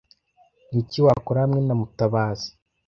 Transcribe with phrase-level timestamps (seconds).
[0.71, 2.49] Niki wakora hamwe na mutabazi